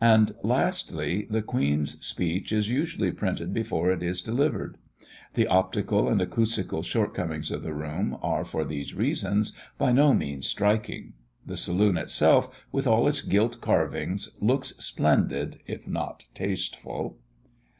And 0.00 0.36
lastly, 0.44 1.26
the 1.28 1.42
Queen's 1.42 2.00
speech 2.06 2.52
is 2.52 2.70
usually 2.70 3.10
printed 3.10 3.52
before 3.52 3.90
it 3.90 4.04
is 4.04 4.22
delivered. 4.22 4.78
The 5.34 5.48
optical 5.48 6.08
and 6.08 6.22
acoustical 6.22 6.84
shortcomings 6.84 7.50
of 7.50 7.62
the 7.62 7.74
room 7.74 8.16
are, 8.22 8.44
for 8.44 8.64
these 8.64 8.94
reasons, 8.94 9.52
by 9.76 9.90
no 9.90 10.12
means 10.14 10.46
striking. 10.46 11.14
The 11.44 11.56
saloon 11.56 11.98
itself, 11.98 12.66
with 12.70 12.86
all 12.86 13.08
its 13.08 13.20
gilt 13.20 13.60
carvings, 13.60 14.36
looks 14.40 14.76
splendid, 14.76 15.58
if 15.66 15.88
not 15.88 16.26
tasteful. 16.34 17.18